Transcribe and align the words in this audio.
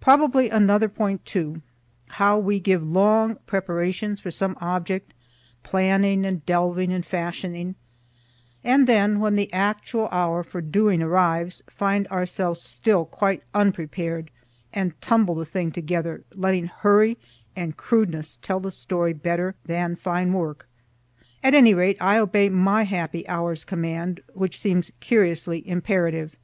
Probably 0.00 0.48
another 0.48 0.88
point, 0.88 1.26
too, 1.26 1.60
how 2.06 2.38
we 2.38 2.58
give 2.58 2.82
long 2.82 3.34
preparations 3.46 4.18
for 4.18 4.30
some 4.30 4.56
object, 4.62 5.12
planning 5.62 6.24
and 6.24 6.42
delving 6.46 6.90
and 6.90 7.04
fashioning, 7.04 7.74
and 8.64 8.86
then, 8.86 9.20
when 9.20 9.34
the 9.34 9.52
actual 9.52 10.08
hour 10.10 10.42
for 10.42 10.62
doing 10.62 11.02
arrives, 11.02 11.62
find 11.66 12.08
ourselves 12.08 12.62
still 12.62 13.04
quite 13.04 13.42
unprepared, 13.52 14.30
and 14.72 14.98
tumble 15.02 15.34
the 15.34 15.44
thing 15.44 15.70
together, 15.70 16.24
letting 16.34 16.64
hurry 16.68 17.18
and 17.54 17.76
crudeness 17.76 18.38
tell 18.40 18.58
the 18.58 18.70
story 18.70 19.12
better 19.12 19.54
than 19.66 19.96
fine 19.96 20.32
work. 20.32 20.66
At 21.42 21.52
any 21.52 21.74
rate 21.74 21.98
I 22.00 22.16
obey 22.16 22.48
my 22.48 22.84
happy 22.84 23.28
hour's 23.28 23.64
command, 23.64 24.22
which 24.32 24.58
seems 24.58 24.92
curiously 25.00 25.62
imperative. 25.68 26.36